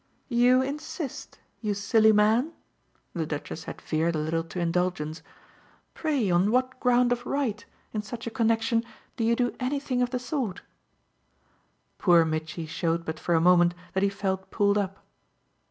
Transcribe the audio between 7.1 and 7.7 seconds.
of right,